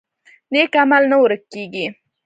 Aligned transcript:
نیک 0.51 0.71
عمل 0.83 1.03
نه 1.11 1.17
ورک 1.23 1.41
کیږي 1.53 1.85